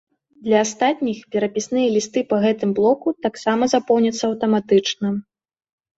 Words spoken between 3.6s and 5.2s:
запоўняцца аўтаматычна.